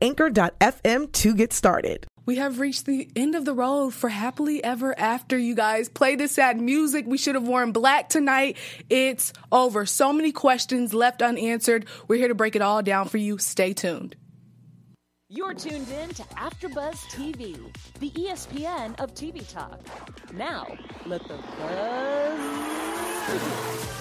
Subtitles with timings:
[0.00, 2.06] anchor.fm to get started.
[2.24, 5.88] We have reached the end of the road for Happily Ever After, you guys.
[5.88, 7.04] Play this sad music.
[7.06, 8.56] We should have worn black tonight.
[8.88, 9.86] It's over.
[9.86, 11.86] So many questions left unanswered.
[12.06, 13.38] We're here to break it all down for you.
[13.38, 14.14] Stay tuned.
[15.34, 17.58] You're tuned in to AfterBuzz TV,
[18.00, 19.80] the ESPN of TV talk.
[20.34, 20.66] Now,
[21.06, 22.38] let the buzz.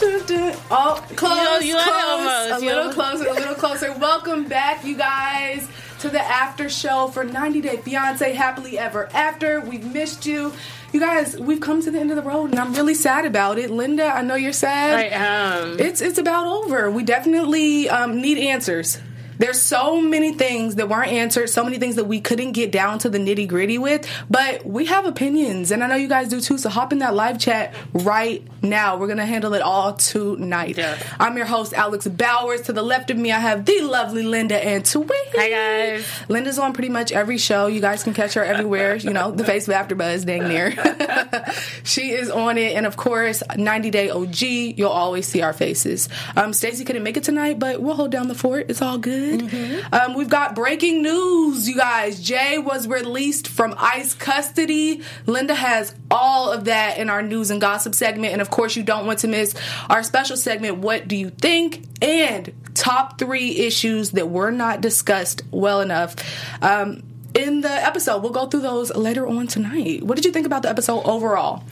[0.02, 0.60] Dun, dun.
[0.70, 2.94] Oh, close, You know, you close, almost, a you little know.
[2.94, 3.94] closer, a little closer.
[3.98, 9.62] Welcome back, you guys, to the after show for 90 Day Fiance Happily Ever After.
[9.62, 10.52] We've missed you.
[10.92, 13.58] You guys, we've come to the end of the road, and I'm really sad about
[13.58, 13.72] it.
[13.72, 15.00] Linda, I know you're sad.
[15.00, 15.80] I am.
[15.80, 16.92] It's it's about over.
[16.92, 19.00] We definitely um, need answers.
[19.42, 23.00] There's so many things that weren't answered, so many things that we couldn't get down
[23.00, 26.40] to the nitty gritty with, but we have opinions, and I know you guys do
[26.40, 26.60] too.
[26.60, 28.98] So hop in that live chat right now.
[28.98, 30.78] We're gonna handle it all tonight.
[30.78, 31.04] Yes.
[31.20, 32.62] I'm your host, Alex Bowers.
[32.62, 35.10] To the left of me, I have the lovely Linda Antwi.
[35.36, 36.08] Hi, guys.
[36.30, 37.68] Linda's on pretty much every show.
[37.68, 38.96] You guys can catch her everywhere.
[38.96, 40.72] You know, the face of AfterBuzz, dang near.
[41.84, 44.42] she is on it, and of course, 90 Day OG.
[44.42, 46.10] You'll always see our faces.
[46.36, 48.68] Um, Stacey couldn't make it tonight, but we'll hold down the fort.
[48.70, 49.52] It's all good.
[49.92, 52.20] Um, we've got breaking news, you guys.
[52.22, 55.02] Jay was released from ICE custody.
[55.26, 58.84] Linda has all of that in our news and gossip segment, and of course, you
[58.84, 59.56] don't want to miss
[59.90, 60.78] our special segment.
[60.78, 61.88] What do you think?
[62.02, 66.16] And top three issues that were not discussed well enough.
[66.62, 70.04] Um, in the episode, we'll go through those later on tonight.
[70.04, 71.64] What did you think about the episode overall?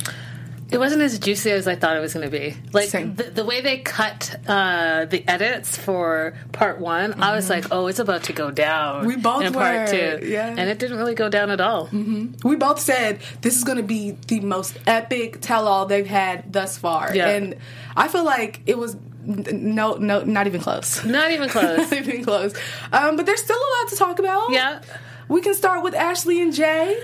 [0.72, 2.56] It wasn't as juicy as I thought it was going to be.
[2.74, 7.66] Like the, the way they cut uh, the edits for part one, I was like,
[7.72, 9.08] "Oh, it's about to go down." Mm-hmm.
[9.08, 10.48] We both in part were, two, yeah.
[10.48, 11.90] and it didn't really go down at all.
[11.92, 16.78] We both said this is going to be the most epic tell-all they've had thus
[16.78, 17.30] far, Yeah.
[17.30, 17.56] and
[17.98, 18.96] I feel like it was
[19.26, 21.04] no, no, not even close.
[21.04, 21.92] Not even close.
[21.92, 22.54] not even close.
[22.92, 24.52] Um, but there's still a lot to talk about.
[24.52, 24.82] yeah,
[25.28, 27.02] we can start with Ashley and Jay.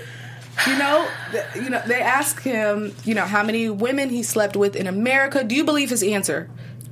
[0.66, 4.56] You know, th- you know, they ask him, you know, how many women he slept
[4.56, 5.44] with in America.
[5.44, 6.48] Do you believe his answer?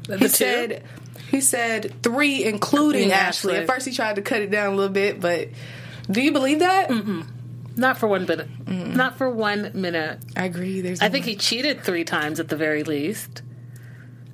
[0.07, 0.29] he two?
[0.29, 0.83] said,
[1.31, 3.55] he said three, including Ashley.
[3.55, 3.63] Ashley.
[3.63, 5.49] At first, he tried to cut it down a little bit, but
[6.11, 6.91] do you believe that?
[6.91, 7.23] Mm-hmm.
[7.77, 8.49] not for one minute.
[8.67, 8.95] Mm.
[8.95, 10.19] Not for one minute.
[10.37, 10.81] I agree.
[10.83, 13.41] There's, I think he cheated three times at the very least.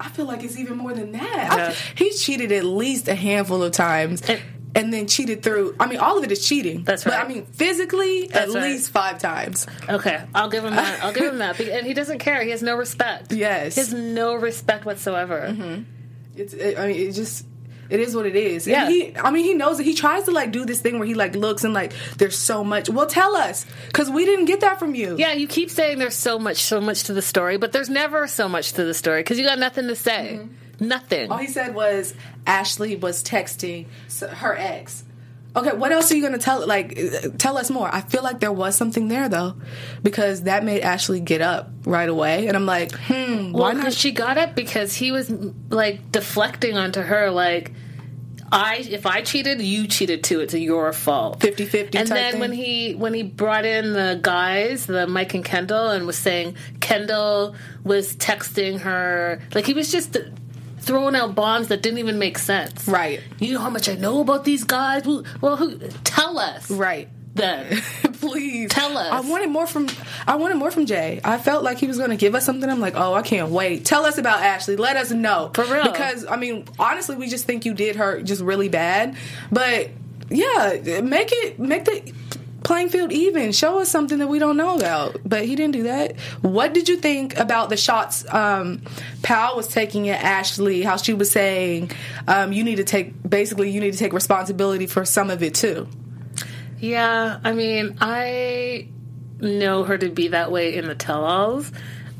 [0.00, 1.22] I feel like it's even more than that.
[1.22, 1.68] Yeah.
[1.70, 4.22] I, he's cheated at least a handful of times.
[4.28, 4.40] And-
[4.74, 5.74] and then cheated through.
[5.80, 6.84] I mean, all of it is cheating.
[6.84, 7.18] That's right.
[7.18, 7.24] But.
[7.24, 8.70] I mean, physically, That's at right.
[8.70, 9.66] least five times.
[9.88, 11.02] Okay, I'll give him that.
[11.04, 11.58] I'll give him that.
[11.70, 12.42] And he doesn't care.
[12.42, 13.32] He has no respect.
[13.32, 13.74] Yes.
[13.74, 15.46] he has no respect whatsoever.
[15.48, 15.82] Mm-hmm.
[16.36, 16.54] It's.
[16.54, 17.46] It, I mean, it just.
[17.88, 18.68] It is what it is.
[18.68, 18.84] Yeah.
[18.84, 19.16] And he.
[19.16, 19.84] I mean, he knows it.
[19.84, 22.62] He tries to like do this thing where he like looks and like there's so
[22.62, 22.88] much.
[22.88, 25.16] Well, tell us because we didn't get that from you.
[25.18, 28.28] Yeah, you keep saying there's so much, so much to the story, but there's never
[28.28, 30.38] so much to the story because you got nothing to say.
[30.40, 30.54] Mm-hmm.
[30.80, 31.30] Nothing.
[31.30, 32.14] All he said was
[32.46, 33.86] Ashley was texting
[34.20, 35.04] her ex.
[35.54, 36.64] Okay, what else are you going to tell?
[36.64, 36.96] Like,
[37.38, 37.92] tell us more.
[37.92, 39.56] I feel like there was something there though,
[40.02, 43.92] because that made Ashley get up right away, and I'm like, hmm, well, why not?
[43.92, 45.28] she got up because he was
[45.68, 47.72] like deflecting onto her, like,
[48.52, 50.40] I if I cheated, you cheated too.
[50.40, 51.40] It's your fault.
[51.40, 52.40] 50-50 And then thing?
[52.40, 56.56] when he when he brought in the guys, the Mike and Kendall, and was saying
[56.80, 57.54] Kendall
[57.84, 60.16] was texting her, like he was just
[60.80, 62.86] throwing out bombs that didn't even make sense.
[62.88, 65.04] Right, You know how much I know about these guys?
[65.40, 66.70] Well, who, tell us.
[66.70, 67.08] right.
[67.32, 67.80] Then.
[68.20, 69.12] Please Tell us.
[69.12, 69.88] I wanted more from.
[70.26, 71.20] I wanted more from Jay.
[71.24, 72.68] I felt like he was going to give us something.
[72.68, 73.84] I'm like, oh, I can't wait.
[73.84, 74.74] Tell us about Ashley.
[74.74, 75.84] Let us know For real.
[75.84, 79.16] Because I mean, honestly, we just think you did her just really bad.
[79.50, 79.90] But
[80.28, 82.12] yeah, make it make the
[82.70, 83.50] playing field even.
[83.50, 85.16] Show us something that we don't know about.
[85.24, 86.16] But he didn't do that.
[86.40, 88.82] What did you think about the shots um,
[89.22, 90.82] Paola was taking at Ashley?
[90.82, 91.90] How she was saying,
[92.28, 95.56] um, you need to take basically you need to take responsibility for some of it
[95.56, 95.88] too.
[96.78, 98.86] Yeah, I mean, I
[99.40, 101.72] know her to be that way in the tell-alls,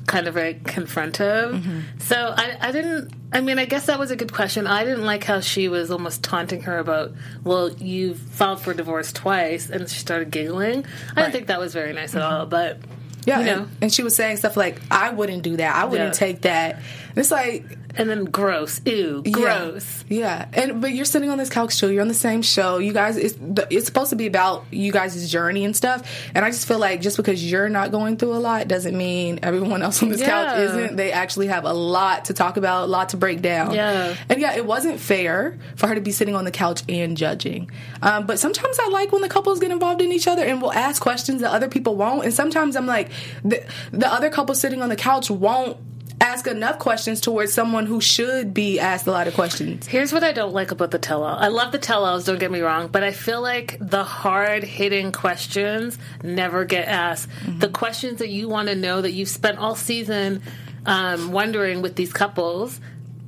[0.06, 1.61] kind of very confrontive.
[1.61, 1.81] Mm-hmm.
[2.00, 3.12] So I, I didn't.
[3.32, 4.67] I mean, I guess that was a good question.
[4.67, 7.12] I didn't like how she was almost taunting her about,
[7.44, 10.79] well, you filed for divorce twice, and she started giggling.
[10.79, 11.14] I Right.
[11.17, 12.47] didn't think that was very nice at all.
[12.47, 12.79] But
[13.26, 13.52] Yeah, You know?
[13.58, 15.76] and, and she was saying stuff like, "I wouldn't do that.
[15.76, 16.26] I wouldn't Yeah.
[16.26, 17.64] take that." And It's like,
[17.96, 18.81] And then gross.
[18.84, 19.22] Ew.
[19.31, 20.04] Gross.
[20.08, 21.90] Yeah, and but you're sitting on this couch too.
[21.90, 22.78] You're on the same show.
[22.78, 23.37] You guys, it's
[23.70, 26.08] it's supposed to be about you guys' journey and stuff.
[26.34, 29.40] And I just feel like just because you're not going through a lot doesn't mean
[29.42, 30.96] everyone else on this couch isn't.
[30.96, 33.75] They actually have a lot to talk about, a lot to break down.
[33.75, 34.16] Yeah.
[34.28, 37.70] and yeah, it wasn't fair for her to be sitting on the couch and judging.
[38.02, 40.72] Um, but sometimes I like when the couples get involved in each other and will
[40.72, 42.25] ask questions that other people won't.
[42.25, 43.10] And sometimes I'm like,
[43.44, 45.76] the, the other couple sitting on the couch won't
[46.20, 49.87] ask enough questions towards someone who should be asked a lot of questions.
[49.87, 51.38] Here's what I don't like about the tell all.
[51.38, 54.62] I love the tell alls, don't get me wrong, but I feel like the hard
[54.62, 57.28] hitting questions never get asked.
[57.58, 60.43] The questions that you want to know that you've spent all season
[60.87, 62.81] um, wondering with these couples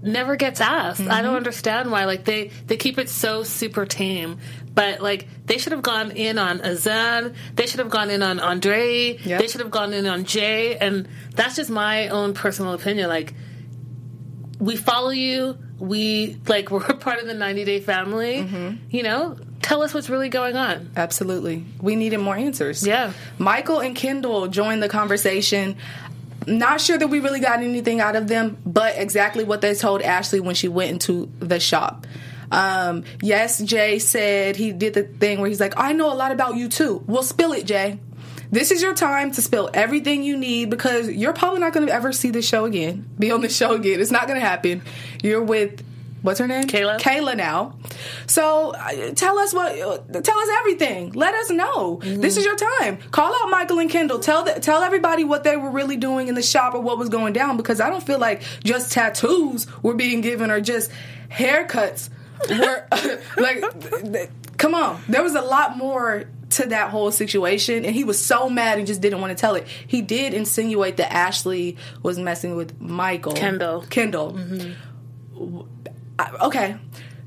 [0.02, 1.00] never gets asked.
[1.00, 2.04] I don't understand why.
[2.04, 4.38] Like they they keep it so super tame.
[4.74, 8.40] But like they should have gone in on Azan, they should have gone in on
[8.40, 9.40] Andre, Yep.
[9.40, 13.08] they should have gone in on Jay, and that's just my own personal opinion.
[13.08, 13.34] Like
[14.58, 15.58] we follow you.
[15.78, 18.42] We like we're part of the 90 day family.
[18.44, 18.76] Mm-hmm.
[18.90, 20.90] You know, tell us what's really going on.
[20.96, 21.64] Absolutely.
[21.80, 22.86] We needed more answers.
[22.86, 23.12] Yeah.
[23.38, 25.76] Michael and Kendall joined the conversation.
[26.46, 30.02] Not sure that we really got anything out of them, but exactly what they told
[30.02, 32.04] Ashley when she went into the shop.
[32.52, 36.30] Um, yes, Jay said he did the thing where he's like, I know a lot
[36.32, 37.02] about you too.
[37.06, 37.98] Well, spill it, Jay.
[38.50, 41.92] This is your time to spill everything you need because you're probably not going to
[41.92, 43.98] ever see the show again, be on the show again.
[43.98, 44.82] It's not going to happen.
[45.22, 45.82] You're with,
[46.20, 46.64] what's her name?
[46.64, 47.00] Kayla.
[47.00, 47.78] Kayla now.
[48.26, 49.74] So uh, tell us what,
[50.22, 51.12] tell us everything.
[51.12, 52.00] Let us know.
[52.02, 52.98] This is your time.
[53.10, 54.18] Call out Michael and Kendall.
[54.18, 57.08] Tell the, tell everybody what they were really doing in the shop or what was
[57.08, 60.90] going down because I don't feel like just tattoos were being given or just
[61.30, 62.10] haircuts
[62.50, 62.86] were
[63.36, 64.30] like.
[64.58, 68.48] Come on, there was a lot more to that whole situation, and he was so
[68.48, 69.66] mad and just didn't want to tell it.
[69.86, 73.32] He did insinuate that Ashley was messing with Michael.
[73.32, 73.82] Kendall.
[73.88, 74.32] Kendall.
[74.32, 75.60] Mm-hmm.
[76.18, 76.76] I- okay.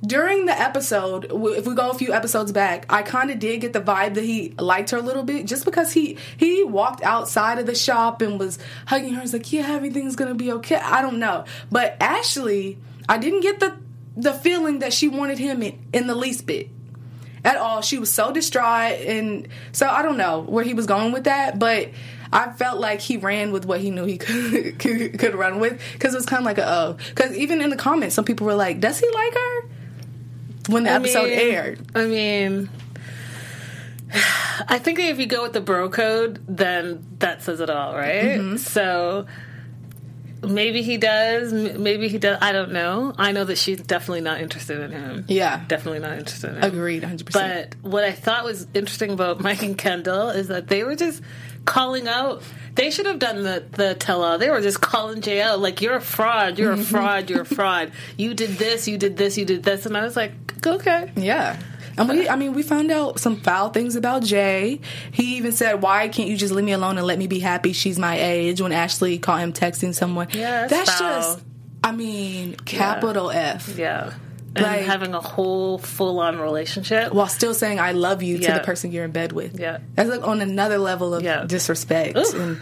[0.06, 3.74] During the episode if we go a few episodes back i kind of did get
[3.74, 7.58] the vibe that he liked her a little bit just because he he walked outside
[7.58, 9.22] of the shop and was hugging her.
[9.22, 10.76] He's like yeah everything's gonna be okay.
[10.76, 11.46] I don't know.
[11.72, 12.78] But ashley
[13.10, 13.76] i didn't get the
[14.16, 16.70] the feeling that she wanted him in, in the least bit
[17.44, 17.82] at all.
[17.82, 21.60] She was so distraught, and so I don't know where he was going with that,
[21.60, 21.90] but
[22.34, 25.82] I felt like he ran with what he knew he could could, could run with
[25.94, 26.98] because it was kind of like a oh.
[27.10, 29.70] Because even in the comments, some people were like, "Does he like her?"
[30.68, 32.70] When the episode mean- aired, I mean,
[34.68, 37.94] I think that if you go with the bro code, then that says it all,
[37.94, 38.40] right?
[38.40, 38.58] Mm-hmm.
[38.58, 39.28] So
[40.48, 41.52] maybe he does.
[41.54, 42.38] Maybe he does.
[42.42, 43.14] I don't know.
[43.18, 45.26] I know that she's definitely not interested in him.
[45.28, 46.64] yeah, Definitely not interested in him.
[46.64, 47.76] agreed, hundred percent.
[47.82, 51.22] But what I thought was interesting about Mike and Kendall is that they were just
[51.66, 52.44] calling out.
[52.76, 54.38] They should have done the the tell all.
[54.38, 57.46] They were just calling Jay out like you're a fraud, you're a fraud, you're a
[57.46, 57.92] fraud.
[58.18, 60.34] You did this, you did this, you did this, and I was like,
[60.66, 61.12] okay.
[61.16, 61.58] Yeah.
[61.98, 64.80] And we, I mean, we found out some foul things about Jay.
[65.12, 67.74] He even said, "Why can't you just leave me alone and let me be happy?
[67.74, 71.40] She's my age." When Ashley caught him texting someone, Yeah, that's that's just,
[71.84, 73.78] I mean, capital F.
[73.78, 74.14] Yeah.
[74.58, 77.14] And Like- having a whole full on relationship.
[77.14, 79.60] while still saying I love you to the person you're in bed with.
[79.60, 79.80] Yeah.
[79.96, 81.44] That's like on another level of Yeah.
[81.46, 82.18] disrespect.
[82.18, 82.34] Oof.
[82.34, 82.62] And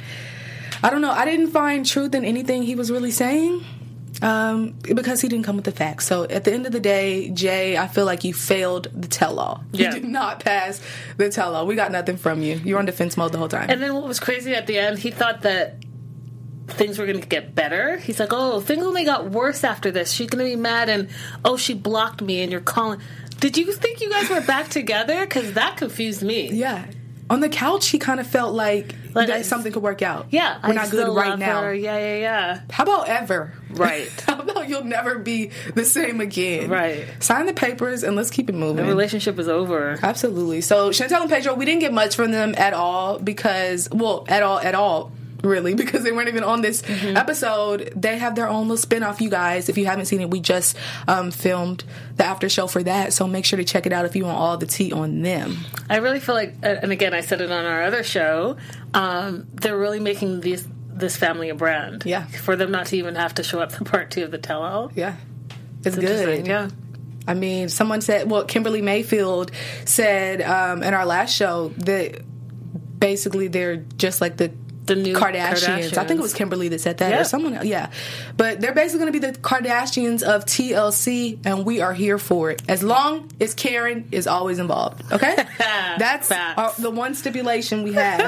[0.82, 1.12] I don't know.
[1.12, 3.64] I didn't find truth in anything he was really saying.
[4.24, 6.06] Um, because he didn't come with the facts.
[6.08, 9.40] So at the end of the day, Jay, I feel like you failed the tell
[9.40, 9.64] all.
[9.74, 9.88] Yeah.
[9.88, 10.82] You did not pass
[11.18, 11.68] the tell all.
[11.68, 12.56] We got nothing from you.
[12.56, 13.70] You were on defense mode the whole time.
[13.70, 15.84] And then what was crazy at the end, he thought that
[16.68, 17.98] things were going to get better.
[17.98, 20.12] He's like, oh, things only got worse after this.
[20.12, 21.10] She's going to be mad, and
[21.44, 23.02] oh, she blocked me, and you're calling.
[23.40, 25.20] Did you think you guys were back together?
[25.26, 26.50] Because that confused me.
[26.54, 26.86] yeah.
[27.30, 30.28] On the couch, he kind of felt like, Like, I- something could work out.
[30.32, 31.62] Yeah, We're I not good right now.
[31.64, 31.74] her.
[31.74, 32.62] Yeah, yeah, yeah.
[32.72, 33.54] How about ever?
[33.70, 34.10] Right.
[34.28, 36.70] How about you'll never be the same again?
[36.70, 37.06] Right.
[37.20, 38.78] Sign the papers and let's keep it moving.
[38.84, 39.98] The relationship is over.
[40.02, 40.62] Absolutely.
[40.62, 44.44] So Chantel and Pedro, we didn't get much from them at all because, well, at
[44.44, 45.12] all, at all,
[45.44, 47.18] really, because they weren't even on this Mm-hmm.
[47.18, 47.92] episode.
[47.96, 49.70] They have their own little spin-off, you guys.
[49.70, 50.76] If you haven't seen it, we just
[51.08, 51.84] um, filmed
[52.16, 53.14] the after show for that.
[53.14, 55.58] So make sure to check it out if you want all the tea on them.
[55.90, 58.58] I really feel like, and again, I said it on our other show.
[58.94, 62.04] Um, they're really making these this family a brand.
[62.06, 62.26] Yeah.
[62.26, 64.62] For them not to even have to show up for part two of the tell
[64.64, 64.92] all.
[64.96, 65.16] Yeah.
[65.84, 66.46] It's good.
[66.48, 66.70] Yeah.
[67.28, 69.52] I mean, someone said, well, Kimberly Mayfield
[69.86, 72.22] said um, in our last show that
[73.00, 74.52] basically they're just like the
[74.86, 75.98] The new Kardashians.
[75.98, 77.22] I think it was Kimberly that said that, Yeah.
[77.22, 77.54] or someone.
[77.56, 77.66] else.
[77.66, 77.90] Yeah,
[78.38, 82.52] but they're basically going to be the Kardashians of TLC, and we are here for
[82.52, 82.62] it.
[82.68, 85.02] As long as Karen is always involved.
[85.12, 85.36] Okay,
[85.98, 88.22] that's our, the one stipulation we have.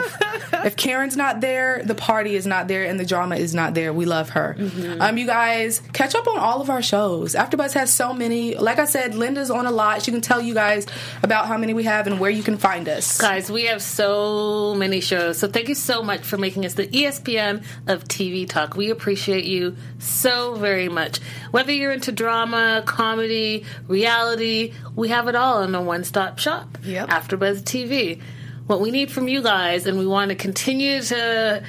[0.65, 3.91] if Karen's not there, the party is not there, and the drama is not there.
[3.93, 4.55] We love her.
[4.57, 5.01] Mm-hmm.
[5.01, 7.35] Um, you guys catch up on all of our shows.
[7.35, 8.55] AfterBuzz has so many.
[8.55, 10.01] Like I said, Linda's on a lot.
[10.03, 10.85] She can tell you guys
[11.23, 13.17] about how many we have and where you can find us.
[13.19, 15.37] Guys, we have so many shows.
[15.37, 18.77] So thank you so much for making us the ESPN of TV talk.
[18.77, 21.17] We appreciate you so very much.
[21.49, 26.77] Whether you're into drama, comedy, reality, we have it all in a one-stop shop.
[26.83, 27.09] Yep.
[27.09, 28.21] AfterBuzz TV.
[28.67, 31.63] What we need from you guys, and we want to continue to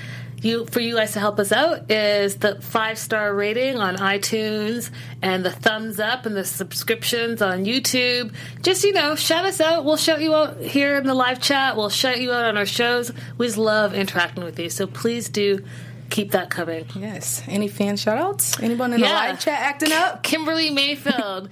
[0.44, 4.90] you for you guys to help us out is the five star rating on iTunes
[5.22, 8.32] and the thumbs up and the subscriptions on YouTube.
[8.62, 9.84] Just you know, shout us out.
[9.84, 11.76] We'll shout you out here in the live chat.
[11.76, 13.12] We'll shout you out on our shows.
[13.38, 14.70] We just love interacting with you.
[14.70, 15.64] So please do
[16.10, 16.86] keep that coming.
[16.94, 17.42] Yes.
[17.46, 18.60] Any fan shout outs?
[18.60, 20.22] Anyone in the live chat acting up?
[20.22, 21.48] Kimberly Mayfield.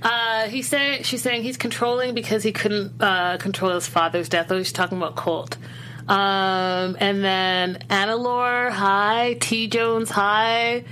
[0.00, 4.50] Uh, he said she's saying he's controlling because he couldn't uh, control his father's death.
[4.50, 5.56] Oh, she's talking about Colt.
[6.08, 9.36] Um, and then Anna Lore, hi.
[9.40, 10.84] T Jones, hi.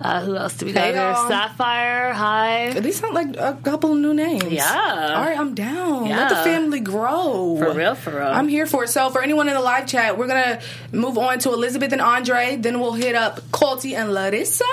[0.00, 1.14] Uh, who else do we got there?
[1.14, 2.72] Sapphire, hi.
[2.80, 4.50] These sound like a couple of new names.
[4.50, 5.14] Yeah.
[5.14, 6.08] All right, I'm down.
[6.08, 7.56] Let the family grow.
[7.56, 8.26] For real, for real.
[8.26, 8.88] I'm here for it.
[8.88, 12.00] So, for anyone in the live chat, we're going to move on to Elizabeth and
[12.00, 12.56] Andre.
[12.56, 14.64] Then we'll hit up Colty and Larissa.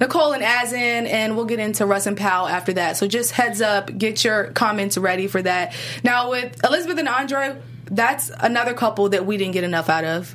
[0.00, 2.96] Nicole and Azan, and we'll get into Russ and Paola after that.
[2.96, 5.72] So just heads up, get your comments ready for that.
[6.02, 10.34] Now with Elizabeth and Andre, that's another couple that we didn't get enough out of.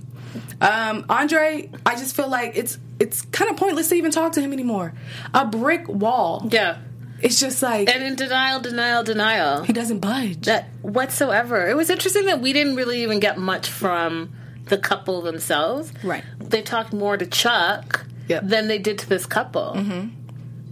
[0.61, 4.41] Um, Andre, I just feel like it's it's kind of pointless to even talk to
[4.41, 4.93] him anymore.
[5.33, 6.47] A brick wall.
[6.51, 6.77] Yeah.
[7.21, 9.63] It's just like And in denial, denial, denial.
[9.63, 10.41] he doesn't budge.
[10.45, 11.67] that whatsoever.
[11.69, 14.33] It was interesting that we didn't really even get much from
[14.65, 15.91] the couple themselves.
[16.03, 16.23] Right.
[16.39, 18.43] They talked more to Chuck Yep.
[18.45, 19.73] than they did to this couple.
[19.75, 20.09] Mm-hmm.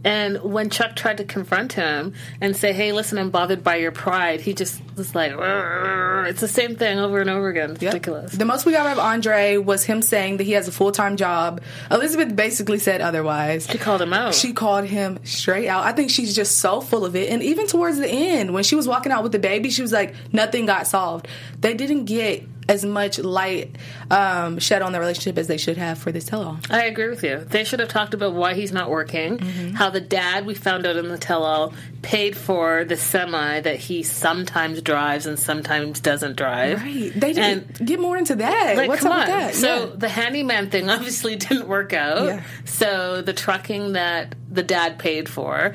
[0.08, 3.92] And when Chuck tried to confront him and say, "Hey, listen, I'm bothered by your
[3.92, 7.72] pride," he just was like, "Rrr." "It's the same thing over and over again.
[7.72, 7.94] It's Yep.
[7.94, 10.72] ridiculous." The most we got out of Andre was him saying that he has a
[10.72, 11.60] full time job.
[11.92, 13.68] Elizabeth basically said otherwise.
[13.70, 14.34] She called him out.
[14.34, 15.84] She called him straight out.
[15.86, 17.30] I think she's just so full of it.
[17.30, 19.92] And even towards the end, when she was walking out with the baby, she was
[19.92, 21.28] like, nothing got solved.
[21.60, 23.76] They didn't get as much light
[24.12, 26.60] um, shed on the relationship as they should have for this tell all.
[26.70, 27.38] I agree with you.
[27.40, 29.76] They should have talked about why he's not working, Mm-hmm.
[29.76, 34.04] how the dad we found out in the tell-all paid for the semi that he
[34.04, 36.82] sometimes drives and sometimes doesn't drive.
[36.82, 37.12] Right.
[37.16, 38.76] They didn't get more into that.
[38.78, 39.34] Like, What's come up on.
[39.34, 39.56] with that?
[39.56, 39.96] So Yeah.
[39.96, 42.26] the handyman thing obviously didn't work out.
[42.26, 42.44] Yeah.
[42.66, 45.74] So the trucking that the dad paid for,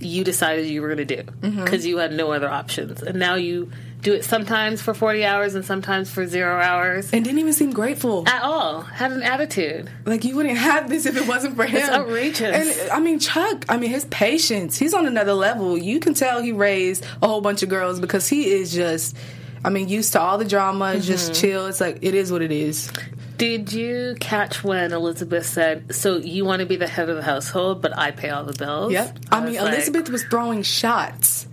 [0.00, 1.64] you decided you were going to do Mm-hmm.
[1.64, 5.54] because you had no other options, and now you do it sometimes for forty hours
[5.54, 7.12] and sometimes for zero hours.
[7.12, 8.28] and didn't even seem grateful.
[8.28, 9.90] At all, had an attitude.
[10.04, 11.76] Like you wouldn't have this if it wasn't for him.
[11.78, 12.80] It's outrageous.
[12.80, 13.64] And I mean, Chuck.
[13.68, 14.78] I mean, his patience.
[14.78, 15.76] He's on another level.
[15.76, 19.16] You can tell he raised a whole bunch of girls because he is just.
[19.64, 21.00] I mean, used to all the drama, Mm-hmm.
[21.00, 21.66] just chill.
[21.66, 22.92] It's like it is what it is.
[23.38, 27.22] Did you catch when Elizabeth said, "So you want to be the head of the
[27.22, 28.92] household, but I pay all the bills"?
[28.92, 29.18] Yep.
[29.32, 31.47] I, mean, was like, Elizabeth was throwing shots.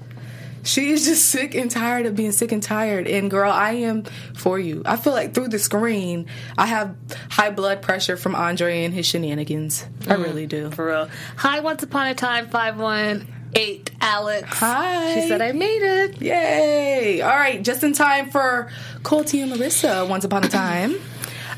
[0.65, 3.07] She is just sick and tired of being sick and tired.
[3.07, 4.03] And girl, I am
[4.36, 4.81] for you.
[4.86, 6.25] I feel like through the screen,
[6.57, 6.95] I have
[7.29, 9.86] high blood pressure from Andre and his shenanigans.
[10.07, 10.72] I really do.
[10.72, 11.10] for real.
[11.38, 14.50] Hi, once upon a time, five one eight, Alex.
[14.57, 15.13] Hi.
[15.13, 16.22] She said I made it.
[16.22, 17.22] Yay!
[17.22, 18.69] All right, just in time for
[19.03, 20.95] Colty and Larissa, Once upon a time,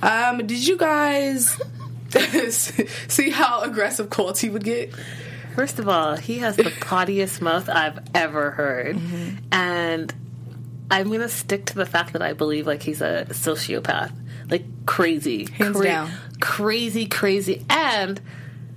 [0.03, 1.59] um, did you guys
[3.07, 4.93] see how aggressive Colty would get?
[5.57, 9.37] First of all, he has the pottiest mouth I've ever heard, Mm-hmm.
[9.51, 10.13] and
[10.91, 14.11] I'm gonna stick to the fact that I believe like he's a sociopath,
[14.51, 16.11] like crazy, Hands down.
[16.39, 18.21] crazy, crazy, and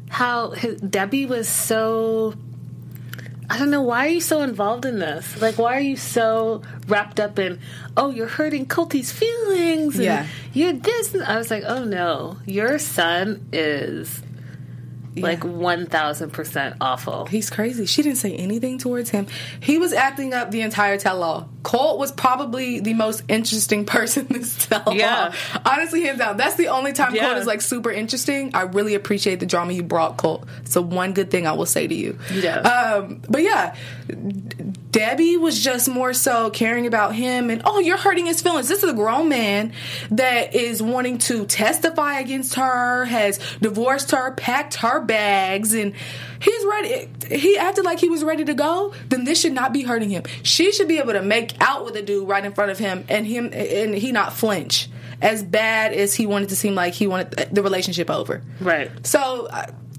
[0.08, 2.32] how his, Debbie was so.
[3.50, 5.40] I don't know why are you so involved in this?
[5.42, 7.58] Like, why are you so wrapped up in?
[7.96, 9.96] Oh, you're hurting Colty's feelings.
[9.96, 10.26] And Yeah.
[10.54, 11.12] you're this.
[11.14, 14.22] And I was like, oh no, your son is
[15.16, 17.26] like one thousand percent awful.
[17.26, 17.86] He's crazy.
[17.86, 19.26] She didn't say anything towards him.
[19.60, 21.48] He was acting up the entire tell-all.
[21.62, 24.94] Colt was probably the most interesting person this tell-all.
[24.94, 25.34] Yeah.
[25.64, 26.36] Honestly, hands down.
[26.36, 27.26] That's the only time Yeah.
[27.26, 28.54] Colt is like super interesting.
[28.54, 30.46] I really appreciate the drama you brought, Colt.
[30.64, 32.18] So one good thing I will say to you.
[32.32, 32.60] Yeah.
[32.60, 33.74] Um, but yeah,
[34.90, 38.68] Debbie was just more so caring about him and oh, you're hurting his feelings.
[38.68, 39.72] This is a grown man
[40.10, 45.92] that is wanting to testify against her, has divorced her, packed her bags, and
[46.40, 47.08] he's ready.
[47.30, 48.94] He acted like he was ready to go.
[49.08, 50.22] Then this should not be hurting him.
[50.42, 53.04] She should be able to make out with a dude right in front of him,
[53.08, 54.88] and him and he not flinch.
[55.22, 58.42] as bad as he wanted to seem like he wanted the relationship over.
[58.60, 58.90] Right.
[59.06, 59.48] So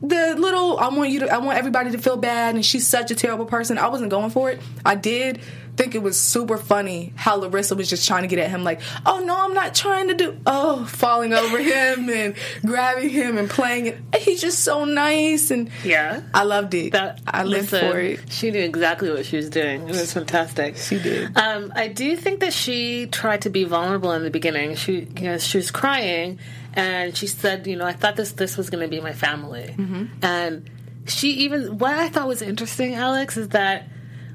[0.01, 3.11] the little I want you to I want everybody to feel bad and she's such
[3.11, 3.77] a terrible person.
[3.77, 4.59] I wasn't going for it.
[4.85, 5.41] I did
[5.77, 8.81] think it was super funny how Larissa was just trying to get at him like,
[9.05, 13.49] "Oh no, I'm not trying to do." Oh, falling over him and grabbing him and
[13.49, 13.97] playing it.
[14.17, 16.21] He's just so nice and Yeah.
[16.33, 16.91] I loved it.
[16.91, 18.19] That I lived listen, for it.
[18.31, 19.83] She knew exactly what she was doing.
[19.83, 20.75] It was fantastic.
[20.77, 21.37] She did.
[21.37, 24.75] Um, I do think that she tried to be vulnerable in the beginning.
[24.75, 26.39] She, you know, she was crying,
[26.73, 29.75] and she said, "You know, I thought this this was going to be my family."
[29.77, 30.05] Mm-hmm.
[30.21, 30.69] And
[31.07, 33.87] she even what I thought was interesting, Alex, is that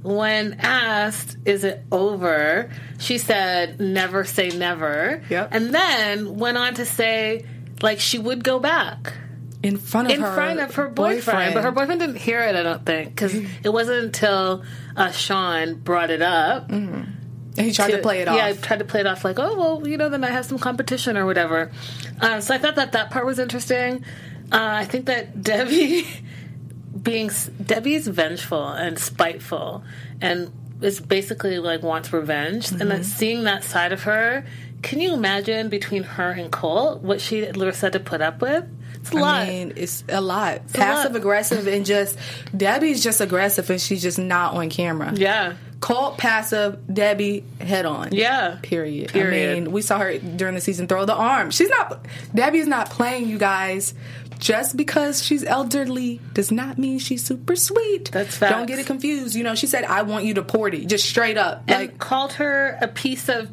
[0.02, 5.48] when asked, "Is it over?" she said, "Never say never." Yep.
[5.52, 7.44] And then went on to say,
[7.82, 9.14] like she would go back
[9.62, 12.54] In front of in her front of her boyfriend, but her boyfriend didn't hear it.
[12.54, 14.64] I don't think because it wasn't until
[14.96, 16.70] uh, Shaun brought it up.
[16.70, 17.15] And
[17.56, 18.36] he tried to, play it off.
[18.36, 20.44] Yeah, I tried to play it off like, oh well, you know, then I have
[20.46, 21.70] some competition or whatever.
[22.20, 24.04] Uh, so I thought that that part was interesting.
[24.52, 26.06] Uh, I think that Debbie
[27.02, 27.30] being
[27.64, 29.82] Debbie's vengeful and spiteful
[30.20, 32.88] and is basically like wants revenge, and Mm-hmm.
[32.90, 34.44] that seeing that side of her.
[34.82, 38.64] Can you imagine between her and Colt what she Larissa had to put up with?
[38.96, 39.42] It's a lot.
[39.42, 40.70] I mean, it's a lot.
[40.74, 42.18] Passive aggressive and just
[42.56, 45.12] Debbie's just aggressive and she's just not on camera.
[45.14, 45.54] yeah.
[45.80, 48.08] Colt passive, Debbie head on.
[48.12, 48.58] Yeah.
[48.62, 49.10] Period.
[49.12, 49.50] Period.
[49.50, 51.50] I mean, we saw her during the season throw the arm.
[51.50, 52.04] She's not
[52.34, 53.94] Debbie's not playing you guys.
[54.38, 58.10] Just because she's elderly does not mean she's super sweet.
[58.12, 59.34] That's Don't get it confused.
[59.34, 61.62] You know, she said, "I want you to porty," just straight up.
[61.68, 63.48] and Like, called her a piece of.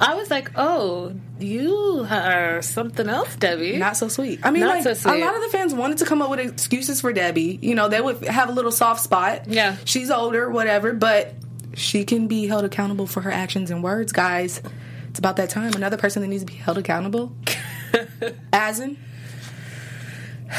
[0.00, 1.12] I was like, "Oh,
[1.42, 4.40] you are something else, Debbie." not so sweet.
[4.42, 6.40] I mean, Not like so a lot of the fans wanted to come up with
[6.40, 7.58] excuses for Debbie.
[7.62, 9.48] You know, they would have a little soft spot.
[9.48, 9.76] Yeah.
[9.84, 11.34] she's older, whatever, but
[11.74, 14.60] she can be held accountable for her actions and words, guys.
[15.08, 15.72] It's about that time.
[15.74, 17.34] Another person that needs to be held accountable.
[18.52, 18.96] Azan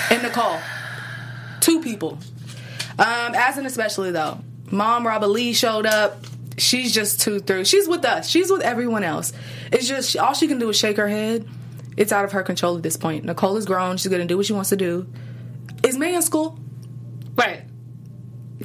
[0.09, 0.57] and Nicole.
[1.59, 2.19] Two people.
[2.99, 4.39] Um, Azan especially though.
[4.69, 6.25] Mom Robert Lee showed up.
[6.57, 7.65] She's just too through.
[7.65, 8.27] She's with us.
[8.27, 9.33] She's with everyone else.
[9.71, 11.47] It's just all she can do is shake her head.
[11.97, 13.25] It's out of her control at this point.
[13.25, 13.97] Nicole is grown.
[13.97, 15.07] She's gonna do what she wants to do.
[15.83, 16.57] Is May in school?
[17.35, 17.63] right.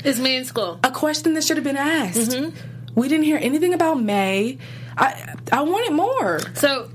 [0.05, 0.79] Is May in school?
[0.85, 2.31] A question that should have been asked.
[2.31, 2.55] Mm-hmm.
[2.95, 4.59] We didn't hear anything about May.
[4.97, 6.41] I I wanted more.
[6.55, 6.91] So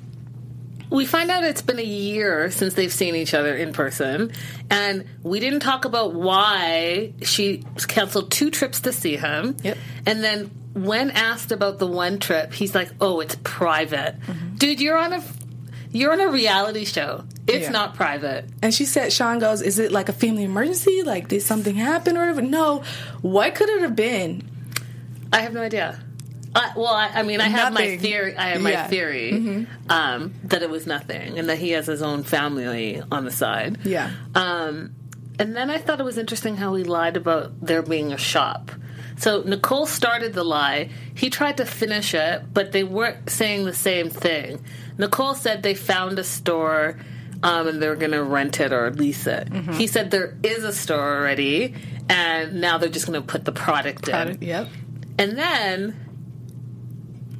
[0.91, 4.31] we find out it's been a year since they've seen each other in person,
[4.69, 9.55] and we didn't talk about why she canceled two trips to see him.
[9.63, 9.77] Yep.
[10.05, 14.55] And then when asked about the one trip, he's like, "Oh, it's private, mm-hmm.
[14.55, 14.81] dude.
[14.81, 15.23] You're on a
[15.91, 17.23] you're on a reality show.
[17.47, 17.71] It's Yeah.
[17.71, 21.03] not private." And she said, Shaun goes, Is it like a family emergency?
[21.03, 22.41] Like, did something happen or whatever?
[22.41, 22.83] No.
[23.21, 24.43] What could it have been?
[25.33, 25.99] I have no idea.
[26.53, 28.35] I, well, I, I mean, I have my theory.
[28.35, 28.81] I have my Yeah.
[28.81, 28.89] Mm-hmm.
[28.89, 33.31] theory um, that it was nothing, and that he has his own family on the
[33.31, 33.77] side.
[33.85, 34.11] Yeah.
[34.35, 34.93] Um,
[35.39, 38.71] and then I thought it was interesting how he lied about there being a shop.
[39.17, 40.89] So Nicole started the lie.
[41.15, 44.63] He tried to finish it, but they weren't saying the same thing.
[44.97, 46.97] Nicole said they found a store
[47.43, 49.47] um, and they're going to rent it or lease it.
[49.49, 49.73] Mm-hmm.
[49.73, 51.75] He said there is a store already,
[52.09, 54.37] and now they're just going to put the product in.
[54.41, 54.67] Yep.
[55.17, 55.95] And then,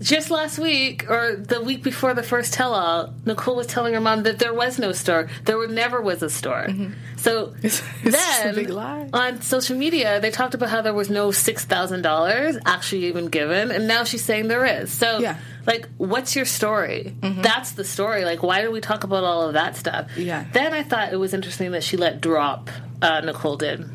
[0.02, 4.02] just last week or the week before the first tell all, Nicole was telling her
[4.02, 5.30] mom that there was no store.
[5.46, 6.66] There were, never was a store.
[6.68, 6.94] Mm-hmm.
[7.18, 9.10] So It's- it's then big lie.
[9.14, 13.72] on social media, they talked about how there was no $6,000 actually even given.
[13.72, 14.92] And now she's saying there is.
[14.92, 15.38] So, Yeah.
[15.66, 17.16] like, what's your story?
[17.20, 17.42] Mm-hmm.
[17.42, 18.26] That's the story.
[18.26, 20.18] Like, why do we talk about all of that stuff?
[20.18, 20.46] Yeah.
[20.52, 22.70] Then I thought it was interesting that she let drop,
[23.02, 23.86] uh, Nicole did,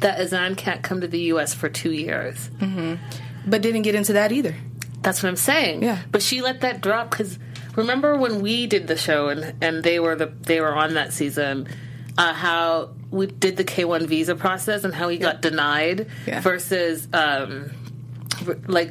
[0.00, 1.54] that Azan can't come to the U.S.
[1.54, 2.48] for two years.
[2.58, 2.94] Mm-hmm.
[3.46, 4.54] But didn't get into that either.
[5.04, 5.82] That's what I'm saying.
[5.84, 5.98] Yeah.
[6.10, 7.38] But she let that drop because
[7.76, 11.12] remember when we did the show and and they were the they were on that
[11.12, 11.68] season,
[12.18, 16.40] uh, how we did the K1 visa process and how he got denied Yeah.
[16.40, 17.70] versus um,
[18.66, 18.90] like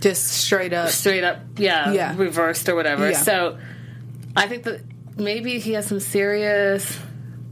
[0.00, 0.88] Just straight up.
[0.90, 2.14] straight up yeah, Yeah.
[2.16, 3.10] reversed or whatever.
[3.10, 3.18] Yeah.
[3.18, 3.58] So
[4.36, 4.80] I think that
[5.16, 6.98] maybe he has some serious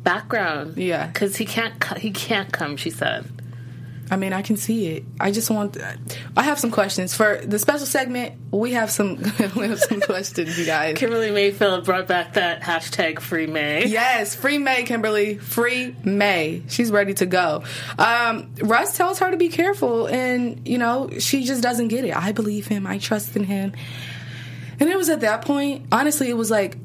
[0.03, 0.77] background.
[0.77, 1.07] Yeah.
[1.07, 2.77] because he can't he can't come.
[2.77, 3.25] She said.
[4.11, 5.05] I mean, I can see it.
[5.19, 5.79] I just want.
[6.37, 8.35] I have some questions for the special segment.
[8.51, 9.17] We have some.
[9.57, 10.99] we have some questions, you guys.
[10.99, 13.87] Kimberly Mayfield brought back that hashtag free May.
[13.87, 15.39] Yes, free May, Kimberly.
[15.39, 16.63] Free May.
[16.69, 17.65] She's ready to go.
[17.99, 22.15] Um, Russ tells her to be careful, and you know she just doesn't get it.
[22.15, 22.87] I believe him.
[22.87, 23.73] I trust in him.
[24.81, 25.87] And it was at that point.
[25.93, 26.77] Honestly, it was like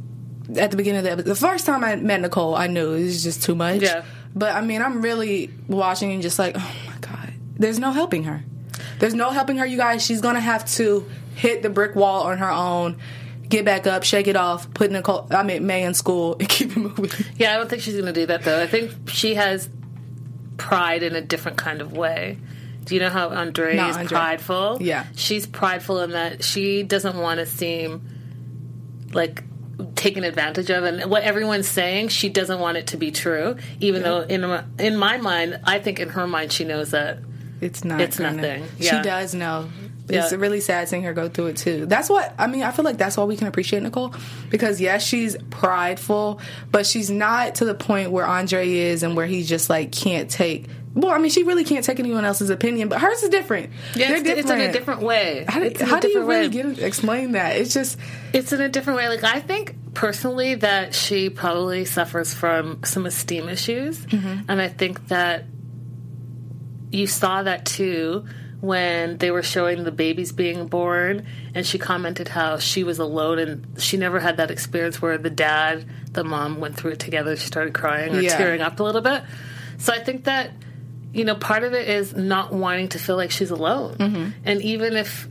[0.58, 3.23] at the beginning of the the first time I met Nicole, I knew it was
[3.23, 3.82] just too much.
[3.82, 4.05] Yeah.
[4.36, 6.88] But I mean, I'm really watching and just like, oh
[7.59, 8.43] there's no helping her.
[8.99, 10.03] There's no helping her, you guys.
[10.03, 12.97] She's gonna have to hit the brick wall on her own.
[13.47, 16.71] get back up, shake it off, put Nicole, I mean May in school, and keep
[16.71, 17.09] it moving.
[17.37, 18.61] Yeah, I don't think she's going to do that though.
[18.61, 19.69] I think she has
[20.57, 22.37] pride in a different kind of way.
[22.85, 24.17] Do you know how Andre Not is Andre.
[24.17, 24.77] prideful?
[24.81, 25.05] Yeah.
[25.15, 28.01] She's prideful in that she doesn't want to seem
[29.13, 29.43] like
[29.95, 34.03] taken advantage of and what everyone's saying she doesn't want it to be true even
[34.03, 34.43] though in
[34.77, 37.19] in my mind I think in her mind she knows that
[37.61, 38.01] It's not.
[38.01, 38.63] It's gonna- nothing.
[38.79, 39.69] She does know.
[40.11, 41.85] It's really sad seeing her go through it too.
[41.85, 42.63] That's what I mean.
[42.63, 44.13] I feel like that's why we can appreciate Nicole
[44.49, 46.41] because yes, she's prideful,
[46.71, 50.29] but she's not to the point where Andre is and where he just like can't
[50.29, 50.65] take.
[50.95, 53.69] Well, I mean, she really can't take anyone else's opinion, but hers is different.
[53.95, 56.23] yeah, it's, it's in a different way How, do- It's in a how do you
[56.25, 56.73] really way.
[56.73, 57.57] get explain that?
[57.57, 57.97] It's just
[58.33, 59.07] It's in a different way.
[59.07, 64.49] Like I think personally that she probably suffers from some esteem issues, mm-hmm.
[64.49, 65.45] and I think that
[66.91, 68.25] you saw that too
[68.62, 71.25] when they were showing the babies being born,
[71.56, 75.30] and she commented how she was alone and she never had that experience where the
[75.30, 77.38] dad, the mom went through it together.
[77.38, 78.36] She started crying or Yeah.
[78.38, 79.23] tearing up a little bit.
[79.78, 80.52] So I think that
[81.13, 84.30] you know part of it is not wanting to feel like she's alone, mm-hmm.
[84.43, 85.28] and even if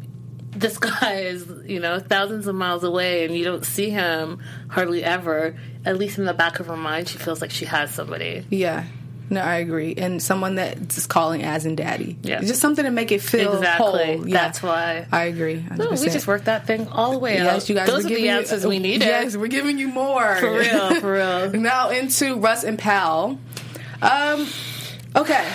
[0.52, 5.04] this guy is, you know, thousands of miles away and you don't see him hardly
[5.04, 8.44] ever, at least in the back of her mind, she feels like she has somebody.
[8.48, 8.84] yeah.
[9.30, 9.94] No, I agree.
[9.96, 12.16] And someone that's calling Azan daddy.
[12.22, 12.40] Yeah.
[12.40, 14.16] Just something to make it feel Exactly.
[14.16, 14.28] whole.
[14.28, 14.34] Yeah.
[14.36, 15.06] That's why.
[15.12, 15.64] I agree.
[15.76, 17.44] No, we just worked that thing all the way out.
[17.44, 17.88] Yes, you guys.
[17.88, 19.04] Those are giving the you- answers we needed.
[19.06, 20.36] Yes, we're giving you more.
[20.36, 21.12] For real, for
[21.52, 21.52] real.
[21.60, 23.36] now into Russ and Paola.
[24.00, 24.46] Um,
[25.16, 25.46] okay.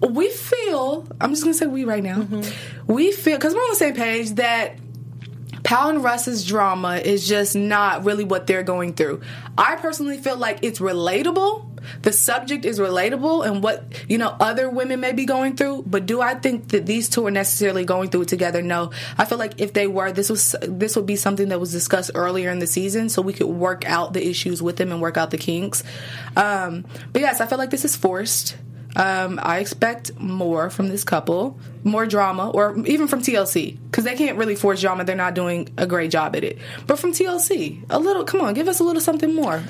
[0.00, 1.06] We feel.
[1.20, 2.18] I'm just gonna say we right now.
[2.18, 2.92] Mm-hmm.
[2.92, 4.76] We feel because we're on the same page that
[5.64, 9.22] Paola and Russ's drama is just not really what they're going through.
[9.56, 11.75] I personally feel like it's relatable.
[12.02, 16.06] The subject is relatable and what, you know, other women may be going through, but
[16.06, 18.62] do I think that these two are necessarily going through it together?
[18.62, 18.92] No.
[19.18, 22.10] I feel like if they were, this was this would be something that was discussed
[22.14, 25.16] earlier in the season so we could work out the issues with them and work
[25.16, 25.82] out the kinks.
[26.36, 28.56] Um, but yes, I feel like this is forced.
[28.96, 34.16] Um, I expect more from this couple, more drama, or even from TLC, because they
[34.16, 35.04] can't really force drama.
[35.04, 36.58] They're not doing a great job at it.
[36.86, 39.62] But from TLC, a little, come on, give us a little something more.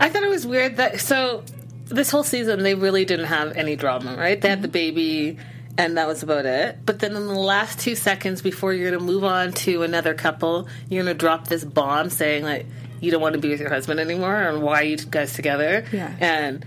[0.00, 1.44] I thought it was weird that so
[1.86, 4.40] this whole season they really didn't have any drama, right?
[4.40, 4.72] They had the mm-hmm.
[4.72, 5.38] baby
[5.76, 6.78] and that was about it.
[6.84, 10.68] But then in the last two seconds before you're gonna move on to another couple,
[10.88, 12.66] you're gonna drop this bomb saying like
[13.00, 15.84] you don't want to be with your husband anymore and why are you guys together?
[15.92, 16.14] Yeah.
[16.18, 16.66] And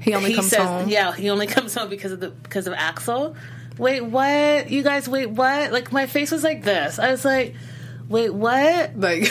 [0.00, 0.88] He only he comes says, home.
[0.88, 3.36] Yeah, he only comes home because of the because of Axel.
[3.78, 4.70] Wait, what?
[4.70, 5.72] You guys wait, what?
[5.72, 6.98] Like my face was like this.
[6.98, 7.54] I was like,
[8.10, 8.98] wait, what?
[8.98, 9.22] Like,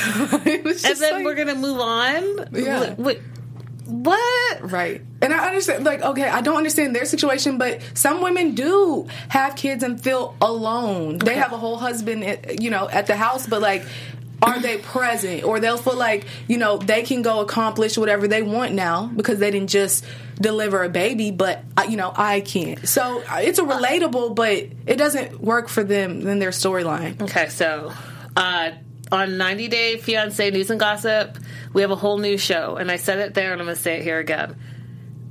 [0.48, 2.50] it was And then like- we're gonna move on.
[2.54, 2.96] Yeah.
[2.98, 3.20] Wait,
[3.86, 4.72] what?
[4.72, 5.02] Right.
[5.22, 9.56] And I understand, like, okay, I don't understand their situation, but some women do have
[9.56, 11.18] kids and feel alone.
[11.20, 12.24] They have a whole husband,
[12.62, 13.84] you know, at the house, but like,
[14.42, 15.44] are they present?
[15.44, 19.40] Or they'll feel like, you know, they can go accomplish whatever they want now because
[19.40, 20.06] they didn't just
[20.40, 22.88] deliver a baby, but, uh, you know, I can't.
[22.88, 24.54] So uh, it's a relatable, but
[24.86, 27.20] it doesn't work for them in their storyline.
[27.24, 27.92] Okay, so
[28.36, 28.72] uh,
[29.12, 31.38] on 90 Day Fiance News and Gossip,
[31.74, 33.82] we have a whole new show, and I said it there, and I'm going to
[33.82, 34.56] say it here again.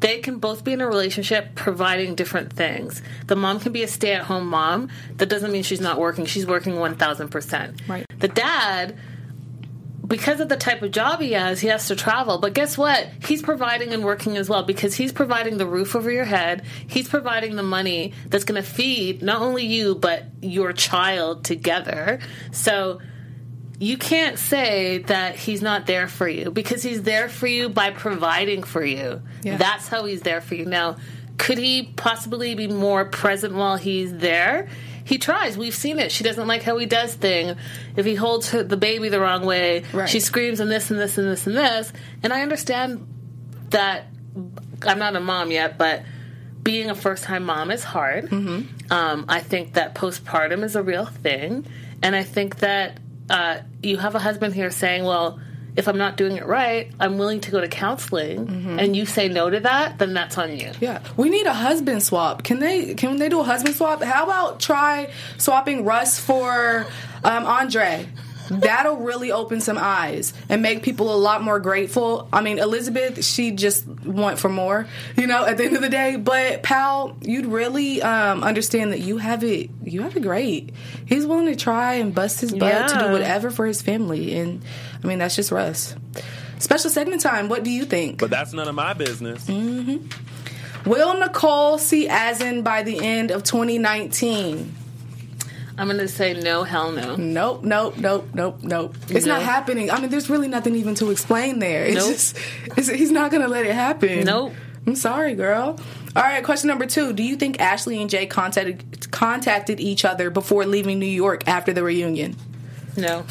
[0.00, 3.02] They can both be in a relationship providing different things.
[3.26, 4.90] The mom can be a stay at home mom.
[5.16, 6.24] That doesn't mean she's not working.
[6.24, 7.88] She's working 1000%.
[7.88, 8.06] Right.
[8.18, 8.96] The dad,
[10.08, 12.38] because of the type of job he has, he has to travel.
[12.38, 13.08] But guess what?
[13.26, 16.62] He's providing and working as well because he's providing the roof over your head.
[16.86, 22.20] He's providing the money that's going to feed not only you, but your child together.
[22.52, 23.00] So
[23.78, 27.90] you can't say that he's not there for you because he's there for you by
[27.90, 29.22] providing for you.
[29.42, 29.58] Yeah.
[29.58, 30.64] That's how he's there for you.
[30.64, 30.96] Now,
[31.36, 34.68] could he possibly be more present while he's there?
[35.08, 35.56] He tries.
[35.56, 36.12] We've seen it.
[36.12, 37.56] She doesn't like how he does thing.
[37.96, 40.06] If he holds her, the baby the wrong way, Right.
[40.06, 41.92] she screams and this and this and this and this.
[42.22, 43.06] And I understand
[43.70, 44.04] that
[44.86, 46.02] I'm not a mom yet, but
[46.62, 48.26] being a first time mom is hard.
[48.28, 48.92] Mm-hmm.
[48.92, 51.64] Um, I think that postpartum is a real thing.
[52.02, 52.98] And I think that
[53.30, 55.40] uh, you have a husband here saying, well,
[55.78, 58.78] if I'm not doing it right, I'm willing to go to counseling, Mm-hmm.
[58.80, 60.72] and you say no to that, then that's on you.
[60.80, 62.42] Yeah, we need a husband swap.
[62.44, 62.94] Can they?
[62.94, 64.02] Can they do a husband swap?
[64.02, 66.86] How about try swapping Russ for
[67.24, 68.06] um, Andre?
[68.50, 72.28] That'll really open some eyes and make people a lot more grateful.
[72.32, 75.88] I mean, Elizabeth, she just want for more, you know, at the end of the
[75.88, 76.16] day.
[76.16, 79.70] But Paola, you'd really um, understand that you have it.
[79.84, 80.70] You have it great.
[81.06, 84.62] He's willing to try and bust his butt to do whatever for his family, and
[85.02, 85.94] I mean that's just Russ.
[86.58, 87.48] Special segment time.
[87.48, 88.18] What do you think?
[88.18, 89.46] But that's none of my business.
[90.84, 94.74] Will Nicole see Azan by the end of 2019?
[95.78, 97.14] I'm going to say no, hell no.
[97.16, 98.96] Nope, nope, nope, nope, nope.
[99.08, 99.34] It's No.
[99.34, 99.90] not happening.
[99.90, 101.84] I mean, there's really nothing even to explain there.
[101.84, 102.12] It's Nope.
[102.12, 102.36] just,
[102.76, 104.24] it's, he's not going to let it happen.
[104.24, 104.52] Nope.
[104.86, 105.78] I'm sorry, girl.
[106.16, 107.12] All right, question number two.
[107.12, 111.72] Do you think Ashley and Jay contacted contacted each other before leaving New York after
[111.72, 112.34] the reunion?
[112.96, 113.24] No.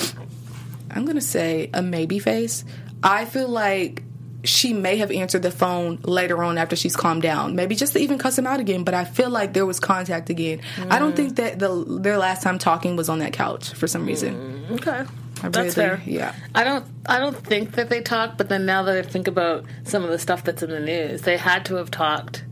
[0.91, 2.63] I'm gonna say a maybe face.
[3.03, 4.03] I feel like
[4.47, 7.99] she may have answered the phone later on after she's calmed down, maybe just to
[7.99, 8.83] even cuss him out again.
[8.83, 10.61] But I feel like there was contact again.
[10.89, 14.05] I don't think that the their last time talking was on that couch for some
[14.05, 14.65] reason.
[14.69, 15.03] Mm, okay.
[15.43, 16.01] I That's really- fair.
[16.05, 16.33] Yeah.
[16.55, 19.65] I don't I don't think that they talked, but then now that I think about
[19.83, 22.43] some of the stuff that's in the news, they had to have talked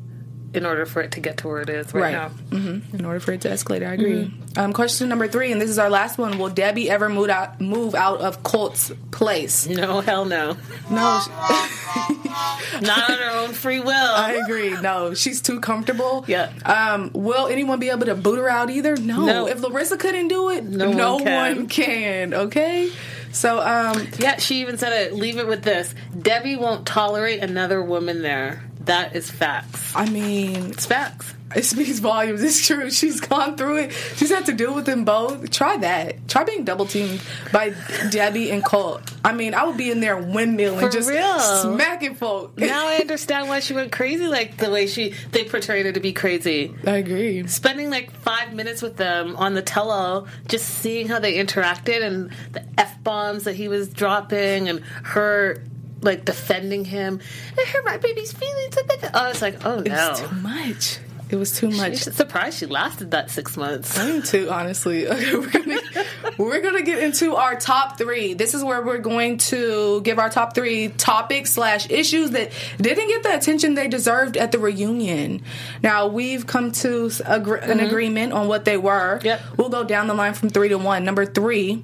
[0.55, 2.11] in order for it to get to where it is right, Right.
[2.13, 2.29] now.
[2.29, 4.31] hmm In order for it to escalate, I agree.
[4.57, 6.37] Um, question number three, and this is our last one.
[6.37, 9.67] Will Debbie ever move out move out of Colt's place?
[9.67, 10.57] No, hell no.
[10.89, 11.31] No, she-
[12.81, 13.91] Not on her own free will.
[14.15, 14.69] I agree.
[14.81, 16.25] No, she's too comfortable.
[16.27, 16.51] Yeah.
[16.65, 18.97] Um, will anyone be able to boot her out either?
[18.97, 19.25] No.
[19.25, 19.47] No.
[19.47, 21.55] If Larissa couldn't do it, No no, one can.
[21.57, 22.33] one can.
[22.33, 22.91] Okay.
[23.31, 25.13] So, um, yeah, she even said it.
[25.13, 28.63] Leave it with this: Debbie won't tolerate another woman there.
[28.85, 29.93] That is facts.
[29.95, 31.33] I mean, It's facts.
[31.55, 32.43] it speaks volumes.
[32.43, 32.91] It's true.
[32.91, 33.91] She's gone through it.
[34.15, 35.49] She's had to deal with them both.
[35.51, 36.27] Try that.
[36.27, 37.21] Try being double teamed
[37.51, 37.73] by
[38.09, 39.01] Debbie and Colt.
[39.23, 41.39] I mean, I would be in there windmilling, For just real.
[41.39, 42.57] smacking folk.
[42.57, 45.99] Now I understand why she went crazy, like the way she they portrayed her to
[45.99, 46.73] be crazy.
[46.85, 47.47] I agree.
[47.47, 52.29] spending like five minutes with them on the tello, just seeing how they interacted and
[52.51, 55.63] the f bombs that he was dropping, and her
[56.05, 57.19] like defending him.
[57.57, 58.77] It hurt my baby's feelings.
[59.13, 60.27] I was like, oh It was no.
[60.27, 60.99] too much.
[61.27, 62.05] It was too much.
[62.07, 63.97] I'm surprised she lasted that six months.
[63.97, 65.07] I am too, honestly.
[65.15, 65.79] Okay, we're gonna
[66.37, 68.35] we're gonna get into our top three.
[68.35, 73.07] This is where we're going to give our top three topics slash issues that didn't
[73.07, 75.41] get the attention they deserved at the reunion.
[75.81, 79.17] Now we've come to agr- an agreement on what they were.
[79.17, 79.25] Mm-hmm.
[79.25, 79.41] Yep.
[79.57, 81.03] We'll go down the line from three to one.
[81.05, 81.83] Number three.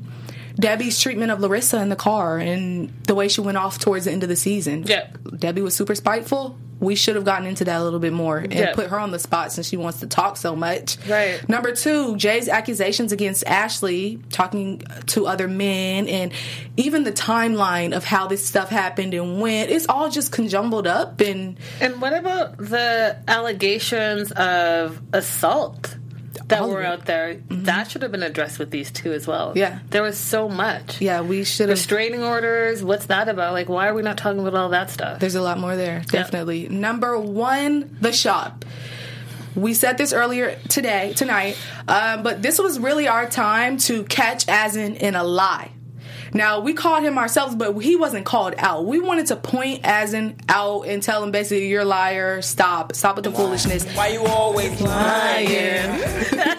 [0.62, 4.12] Debbie's treatment of Larissa in the car and the way she went off towards the
[4.12, 4.84] end of the season.
[4.84, 5.18] Yep.
[5.40, 6.58] Debbie was super spiteful.
[6.80, 8.74] We should have gotten into that a little bit more and Yep.
[8.76, 10.98] put her on the spot since she wants to talk so much.
[11.08, 11.48] Right.
[11.48, 16.32] Number two, Jay's accusations against Ashley, talking to other men, and
[16.78, 19.70] even the timeline of how this stuff happened and when.
[19.70, 21.22] It's all just conjumbled up.
[21.22, 25.98] And And what about the allegations of assault
[26.52, 26.76] that were.
[26.82, 26.92] Mm-hmm.
[26.92, 27.36] out there?
[27.50, 29.54] That should have been addressed with these two as well.
[29.56, 29.80] Yeah.
[29.90, 31.02] There was so much.
[31.02, 31.78] yeah, we should have.
[31.78, 33.54] Restraining orders, what's that about?
[33.54, 35.20] Like, why are we not talking about all that stuff?
[35.20, 36.70] There's a lot more there, definitely.
[36.70, 38.66] Number one, the shop.
[39.56, 44.48] We said this earlier today, tonight, um, but this was really our time to catch
[44.48, 45.72] Azan in a lie.
[46.34, 48.86] Now we called him ourselves, but he wasn't called out.
[48.86, 52.42] We wanted to point Azan out and tell him basically, "You're a liar.
[52.42, 52.96] Stop.
[52.96, 56.02] Stop with the foolishness." Why you always lying?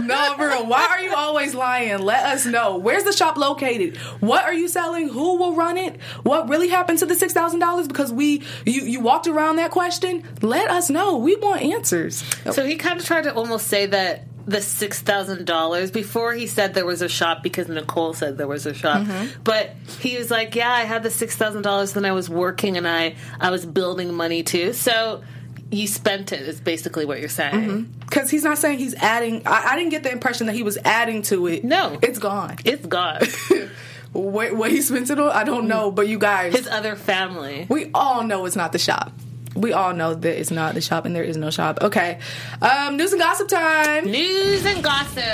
[0.00, 0.62] No, bro.
[0.62, 1.98] Why are you always lying?
[1.98, 2.78] Let us know.
[2.78, 3.96] Where's the shop located?
[4.20, 5.08] What are you selling?
[5.08, 6.00] Who will run it?
[6.22, 7.88] What really happened to the six thousand dollars?
[7.88, 10.22] Because we you you walked around that question.
[10.40, 11.16] Let us know.
[11.18, 12.24] We want answers.
[12.52, 16.46] So he kind of tried to almost say that the six thousand dollars before he
[16.46, 19.02] said there was a shop because Nicole said there was a shop.
[19.02, 19.42] Mm-hmm.
[19.44, 21.92] But he was like, "Yeah, I had the six thousand dollars.
[21.92, 24.72] Then I was working and I I was building money too.
[24.72, 25.22] So
[25.70, 26.40] you spent it.
[26.40, 27.92] Is basically what you're saying.
[28.00, 29.46] Because he's not saying he's adding.
[29.46, 31.62] I, I didn't get the impression that he was adding to it.
[31.62, 31.98] No.
[32.00, 32.56] it's gone.
[32.64, 33.20] It's gone.
[34.12, 35.90] what, what he spent it on, I don't know.
[35.90, 37.66] But you guys, His other family.
[37.68, 39.12] we all know it's not the shop.
[39.58, 41.78] We all know that it's not the shop, and there is no shop.
[41.82, 42.20] Okay,
[42.62, 44.04] um, news and gossip time.
[44.06, 45.24] News and gossip.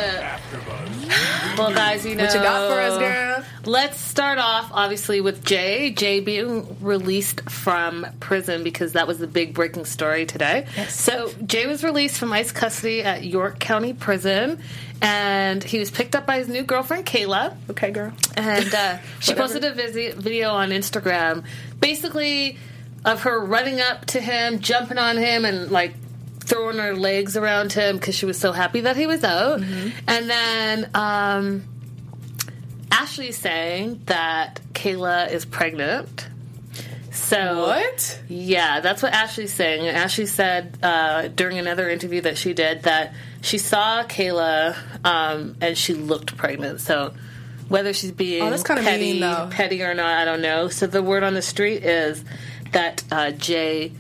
[1.58, 3.44] Well, guys, you know What you got for us, girl?
[3.66, 5.90] Let's start off, obviously, with Jay.
[5.90, 10.66] Jay being released from prison because that was the big breaking story today.
[10.88, 14.60] So, Jay was released from ICE custody at York County Prison,
[15.00, 17.56] and he was picked up by his new girlfriend, Kayla.
[17.70, 18.12] Okay, girl.
[18.36, 21.44] And uh, she posted a visi- video on Instagram,
[21.80, 22.58] basically
[23.04, 25.94] of her running up to him, jumping on him, and like
[26.40, 29.60] throwing her legs around him because she was so happy that he was out.
[30.06, 31.64] And then um,
[32.90, 36.28] Ashley's saying that Kayla is pregnant.
[37.10, 38.20] So What?
[38.28, 39.86] yeah, that's what Ashley's saying.
[39.86, 45.56] And Ashley said uh, during another interview that she did that she saw Kayla um,
[45.60, 46.80] and she looked pregnant.
[46.80, 47.14] So
[47.68, 49.48] whether she's being Oh, that's kinda petty, mean, though.
[49.50, 50.68] petty or not, I don't know.
[50.68, 52.22] So the word on the street is
[52.74, 53.90] that uh, Jay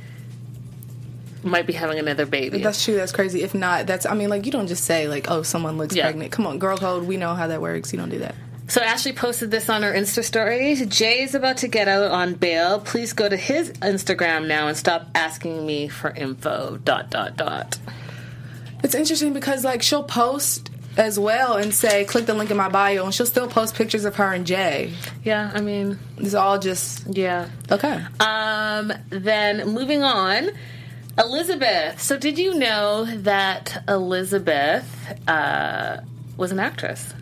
[1.42, 2.62] might be having another baby.
[2.62, 2.94] That's true.
[2.94, 3.42] That's crazy.
[3.42, 4.06] If not, that's.
[4.06, 6.04] I mean, like you don't just say like, "Oh, someone looks Yeah.
[6.04, 7.04] pregnant." Come on, girl code.
[7.04, 7.92] We know how that works.
[7.92, 8.34] You don't do that.
[8.66, 10.74] So Ashley posted this on her Insta story.
[10.86, 12.80] Jay is about to get out on bail.
[12.80, 16.78] Please go to his Instagram now and stop asking me for info.
[16.82, 17.78] Dot dot dot.
[18.82, 22.68] It's interesting because like she'll post as well and say, click the link in my
[22.68, 24.92] bio, and she'll still post pictures of her and Jay.
[25.24, 27.48] Yeah, I mean, It's all just yeah.
[27.70, 28.00] okay.
[28.20, 30.50] Um, then moving on,
[31.18, 32.00] Elizabeth.
[32.00, 34.86] So, did you know that Elizabeth
[35.28, 35.98] uh,
[36.36, 37.12] was an actress?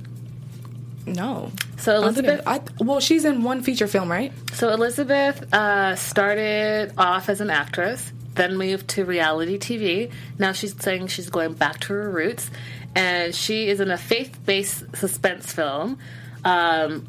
[1.06, 1.50] No.
[1.78, 2.46] So I don't think Elizabeth,
[2.80, 4.32] I- well, she's in one feature film, right?
[4.52, 10.12] so Elizabeth uh, started off as an actress, then moved to reality TV.
[10.38, 12.50] Now she's saying she's going back to her roots,
[12.94, 15.98] and she is in a faith-based suspense film.
[16.44, 17.06] Um,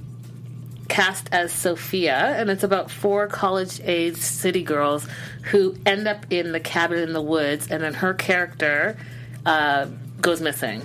[0.89, 5.07] cast as Sophia, and it's about four college age city girls
[5.43, 8.97] who end up in the cabin in the woods, and then her character
[9.45, 9.87] uh,
[10.21, 10.81] goes missing.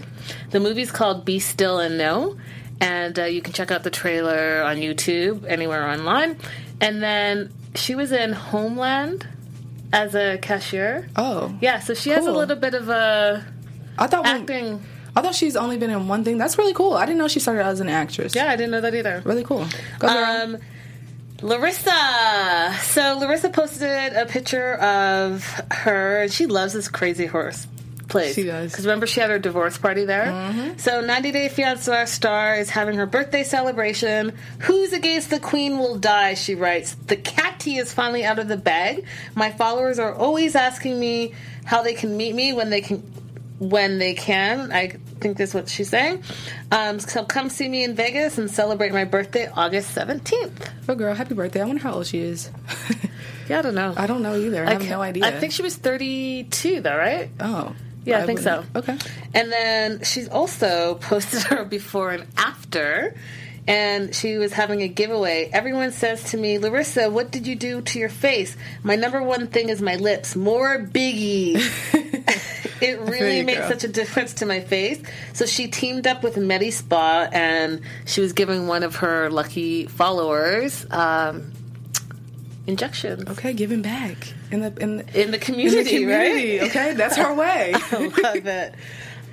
[0.50, 2.38] The movie's called Be Still and Know,
[2.80, 6.38] and uh, you can check out the trailer on YouTube, anywhere online.
[6.80, 9.26] And then she was in Homeland
[9.92, 11.08] as a cashier.
[11.16, 13.44] Oh, Yeah, so she has a little bit of a
[13.98, 14.82] I thought when- acting.
[15.16, 16.38] I thought she's only been in one thing.
[16.38, 16.92] That's really cool.
[16.94, 18.36] I didn't know she started as an actress.
[18.36, 19.20] Yeah, I didn't know that either.
[19.24, 19.66] really cool.
[19.98, 20.16] Go girl.
[20.24, 20.58] Um,
[21.42, 22.74] Larissa.
[22.82, 27.66] So Larissa posted a picture of her, and she loves this crazy horse
[28.08, 28.34] place.
[28.34, 28.70] She does.
[28.72, 30.74] Because remember, she had her divorce party there.
[30.78, 34.32] So 90 Day Fiancé star is having her birthday celebration.
[34.60, 36.34] Who's against the queen will die.
[36.34, 36.94] She writes.
[36.94, 39.04] The cat tea is finally out of the bag.
[39.34, 41.34] My followers are always asking me
[41.64, 43.02] how they can meet me when they can
[43.58, 44.70] when they can.
[44.72, 44.88] I
[45.20, 46.22] think that's what she's saying.
[46.70, 50.70] Um, so come see me in Vegas and celebrate my birthday August 17th.
[50.88, 51.60] oh, girl, happy birthday.
[51.60, 52.50] I wonder how old she is.
[53.48, 53.94] Yeah, I don't know.
[53.96, 54.62] I don't know either.
[54.66, 55.24] I, have no idea.
[55.24, 57.30] I think she was 32 though, right?
[57.40, 57.74] Oh.
[58.04, 58.64] Yeah, I think so.
[58.74, 59.10] wouldn't- Okay.
[59.32, 63.14] And then she's also posted her before and after.
[63.66, 65.48] And she was having a giveaway.
[65.50, 68.54] Everyone says to me, Larissa, what did you do to your face?
[68.82, 70.36] My number one thing is my lips.
[70.36, 71.56] More biggie.
[72.80, 75.00] it really you, makes such a difference to my face.
[75.32, 79.86] So she teamed up with Medi Spa and she was giving one of her lucky
[79.86, 81.52] followers um,
[82.66, 86.58] injections Okay, giving back in the in the, in the in community, the community.
[86.58, 86.68] right?
[86.70, 87.72] Okay, that's her way.
[87.92, 88.74] love it.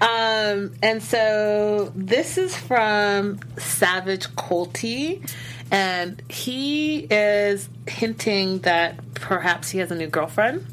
[0.02, 5.28] Um, and so this is from Savage Colty,
[5.72, 10.66] and he is hinting that perhaps he has a new girlfriend,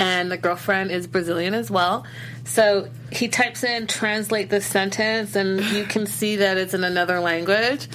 [0.00, 2.04] and the girlfriend is Brazilian as well.
[2.44, 7.20] So he types in translate this sentence, and you can see that it's in another
[7.20, 7.86] language.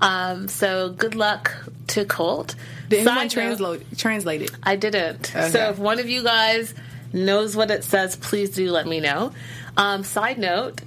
[0.00, 1.54] Um, so good luck
[1.88, 2.54] to Colt.
[2.88, 4.50] Did anyone translate translate it?
[4.62, 5.30] I didn't.
[5.36, 5.50] Okay.
[5.50, 6.74] So if one of you guys
[7.12, 9.32] knows what it says, please do let me know.
[9.76, 10.80] Um, side note,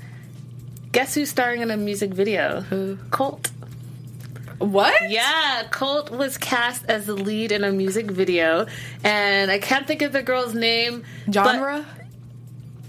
[0.91, 2.61] guess who's starring in a music video?
[2.61, 2.97] Who?
[3.11, 3.51] Colt.
[4.63, 5.09] What?
[5.09, 8.65] Yeah, Colt was cast as the lead in a music video,
[9.03, 11.03] and I can't think of the girl's name.
[11.29, 11.85] Genre?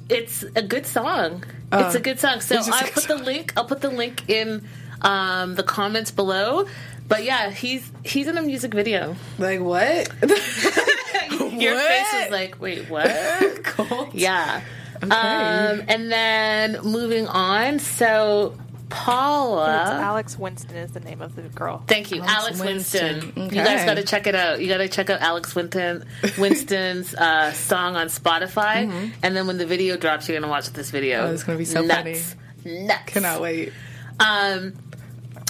[0.09, 1.45] It's a good song.
[1.73, 2.41] it's a good song.
[2.41, 3.53] So it's just a I'll put the link.
[3.57, 4.67] I'll put the link in
[5.03, 6.67] um, the comments below.
[7.09, 9.17] But yeah, he's he's in a music video.
[9.39, 10.09] Like what?
[10.23, 12.23] Your face What?
[12.23, 13.11] was like, wait, what?
[13.65, 14.09] Cool.
[14.13, 14.63] Yeah.
[15.03, 15.11] Okay.
[15.11, 18.57] Um, and then moving on, so
[18.95, 19.81] Paola.
[19.83, 21.83] It's Alex Winston is the name of the girl.
[21.87, 23.15] Thank you, Alex, Alex Winston.
[23.21, 23.43] Winston.
[23.45, 24.61] You guys got to check it out.
[24.61, 26.05] You got to check out Alex Winston
[26.39, 30.91] Winston's uh, song on Spotify, and then when the video drops, you're gonna watch this
[30.91, 31.19] video.
[31.23, 31.31] Mm-hmm.
[31.31, 32.37] Oh, it's gonna be so Nuts.
[32.65, 33.03] Nuts.
[33.07, 33.73] Cannot wait.
[34.21, 34.75] Um,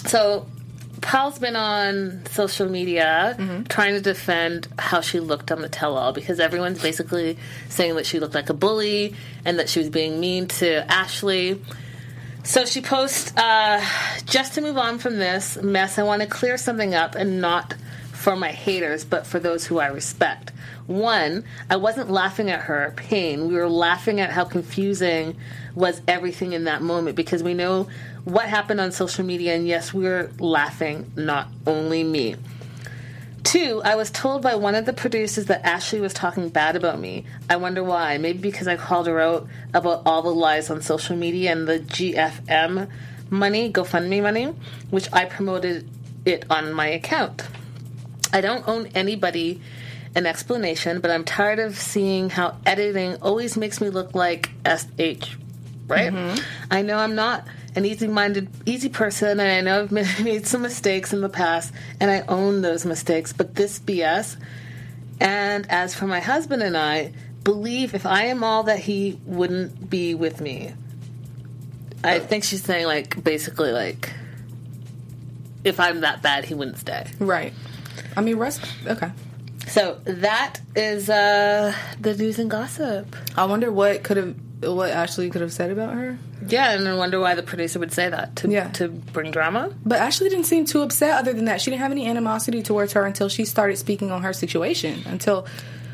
[0.05, 0.47] so
[1.01, 3.63] Paola's been on social media Mm-hmm.
[3.63, 7.37] trying to defend how she looked on the tell-all because everyone's basically
[7.69, 9.13] saying that she looked like a bully
[9.45, 11.61] and that she was being mean to Ashley.
[12.45, 13.83] So she posts, uh,
[14.25, 17.73] just to move on from this mess, I want to clear something up and not
[18.13, 20.51] for my haters, but for those who I respect.
[20.85, 23.47] One, I wasn't laughing at her pain.
[23.47, 25.37] We were laughing at how confusing
[25.73, 27.87] was everything in that moment because we know
[28.25, 32.35] what happened on social media, and yes, we were laughing, not only me.
[33.45, 36.99] Two, I was told by one of the producers that Ashley was talking bad about
[36.99, 37.25] me.
[37.47, 38.17] I wonder why.
[38.17, 41.79] Maybe because I called her out about all the lies on social media and the
[41.79, 42.89] GFM
[43.29, 44.45] money, GoFundMe money,
[44.89, 45.87] which I promoted
[46.25, 47.43] it on my account.
[48.33, 49.61] I don't own anybody
[50.15, 55.37] an explanation, but I'm tired of seeing how editing always makes me look like SH,
[55.87, 56.11] right?
[56.11, 56.41] Mm-hmm.
[56.71, 57.45] I know I'm not
[57.75, 61.73] an easy-minded, easy person, and I know I've made, made some mistakes in the past,
[61.99, 63.33] and I own those mistakes.
[63.33, 64.37] But this BS,
[65.19, 67.13] and as for my husband and I,
[67.43, 70.73] believe if I am all that he wouldn't be with me.
[72.03, 74.11] I think she's saying like basically like
[75.63, 77.07] if I'm that bad, he wouldn't stay.
[77.19, 77.53] Right.
[78.15, 78.59] I mean, Russ.
[78.85, 79.11] Okay.
[79.67, 83.15] So that is uh, the news and gossip.
[83.35, 86.17] I wonder what could have what Ashley could have said about her.
[86.47, 88.69] Yeah, and I wonder why the producer would say that to Yeah.
[88.73, 89.71] to bring drama.
[89.85, 91.19] But Ashley didn't seem too upset.
[91.19, 94.23] Other than that, she didn't have any animosity towards her until she started speaking on
[94.23, 95.03] her situation.
[95.05, 95.45] Until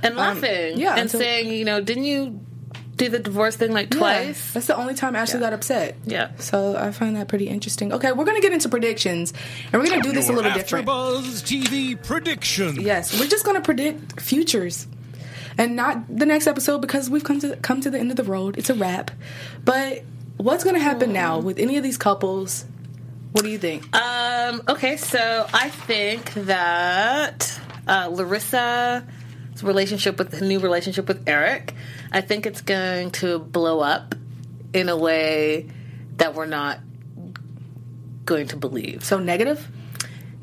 [0.04, 2.40] and Um, laughing, yeah, and until- saying, you know, didn't you
[2.98, 4.52] do the divorce thing like Yeah, twice?
[4.54, 5.96] that's the only time Ashley got upset.
[6.06, 6.30] Yeah.
[6.38, 7.92] So I find that pretty interesting.
[7.94, 9.34] Okay, we're gonna get into predictions,
[9.72, 10.88] and we're gonna do this a Your little different.
[10.88, 12.80] AfterBuzz TV prediction.
[12.80, 14.86] Yes, we're just gonna predict futures,
[15.58, 18.24] and not the next episode because we've come to come to the end of the
[18.24, 18.58] road.
[18.58, 19.12] It's a wrap.
[19.64, 20.04] But
[20.38, 22.66] what's gonna happen now with any of these couples?
[23.32, 23.96] What do you think?
[23.96, 29.04] Um, okay, so I think that uh, Larissa's
[29.64, 31.74] relationship with the new relationship with Eric,
[32.12, 34.16] I think it's going to blow up
[34.74, 35.70] in a way
[36.18, 36.80] that we're not
[38.26, 39.04] going to believe.
[39.04, 39.68] so negative?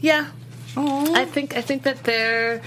[0.00, 0.28] Yeah,
[0.76, 2.62] I think I think that they're.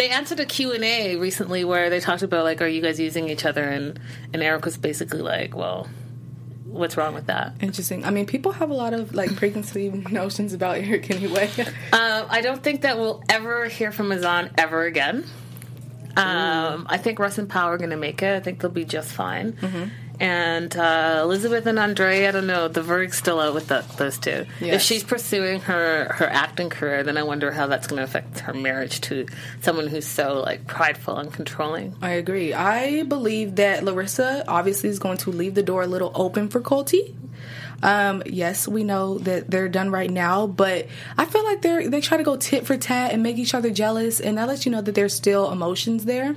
[0.00, 3.44] They answered a Q&A recently where they talked about like are you guys using each
[3.44, 4.00] other and
[4.32, 5.90] and Eric was basically like, well,
[6.64, 7.52] what's wrong with that?
[7.60, 8.06] Interesting.
[8.06, 11.50] I mean, people have a lot of like preconceived notions about Eric anyway.
[11.92, 15.26] Um, I don't think that we'll ever hear from Azan ever again.
[16.16, 18.34] Um, I think Russ and Paola are going to make it.
[18.34, 19.52] I think they'll be just fine.
[19.52, 19.84] Mm-hmm.
[20.20, 22.68] And uh, Elizabeth and Andrei, I don't know.
[22.68, 24.44] The verdict's still out with the, those two.
[24.74, 28.40] If she's pursuing her her acting career, then I wonder how that's going to affect
[28.40, 29.26] her marriage to
[29.62, 31.96] someone who's so like prideful and controlling.
[32.02, 32.52] I agree.
[32.52, 36.60] I believe that Larissa obviously is going to leave the door a little open for
[36.60, 37.14] Colty.
[37.82, 42.02] Um, yes, we know that they're done right now, but I feel like they're they
[42.02, 44.72] try to go tit for tat and make each other jealous, and that lets you
[44.72, 46.34] know that there's still emotions there.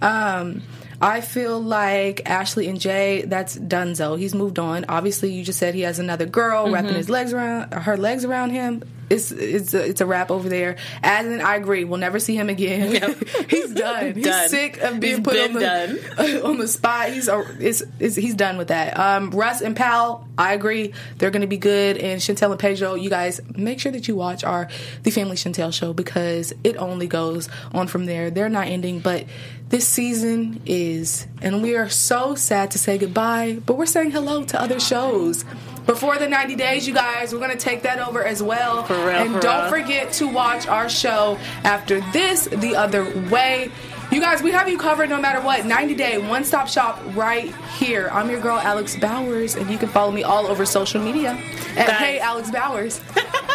[0.00, 0.62] Um,
[1.02, 4.16] I feel like Ashley and Jay, that's Dunzo.
[4.16, 4.84] He's moved on.
[4.88, 8.50] Obviously, you just said he has another girl wrapping his legs around her legs around
[8.50, 8.84] him.
[9.10, 10.76] It's it's a, it's a wrap over there.
[11.02, 11.84] As in, I agree.
[11.84, 12.92] We'll never see him again.
[13.50, 14.14] he's done.
[14.14, 16.42] He's sick of being He's put on the done.
[16.44, 17.10] on the spot.
[17.10, 18.98] He's a, is is he's done with that.
[18.98, 20.94] Um, Russ and Paola, I agree.
[21.18, 21.98] They're going to be good.
[21.98, 24.68] And Chantel and Pedro, you guys make sure that you watch our
[25.02, 28.30] The Family Chantel show because it only goes on from there.
[28.30, 29.26] They're not ending, but
[29.72, 33.58] this season is, and we are so sad to say goodbye.
[33.64, 35.46] But we're saying hello to other shows.
[35.86, 38.84] Before the 90 days, you guys, we're going to take that over as well.
[38.84, 39.82] For real, and for don't real.
[39.82, 43.70] forget to watch our show after this, The Other Way.
[44.10, 45.64] You guys, we have you covered no matter what.
[45.64, 48.10] 90 day, one stop shop right here.
[48.12, 51.30] I'm your girl, Alex Bowers, and you can follow me all over social media
[51.78, 51.90] at.
[51.92, 53.00] Hey Alex Bowers.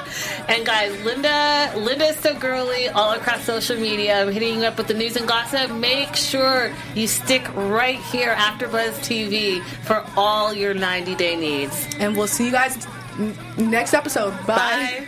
[0.48, 4.22] And guys, Linda, Linda is so girly all across social media.
[4.22, 5.72] I'm hitting you up with the news and gossip.
[5.72, 11.88] Make sure you stick right here AfterBuzz TV for all your 90 day needs.
[12.00, 12.88] And we'll see you guys
[13.58, 14.32] next episode.
[14.46, 15.06] Bye.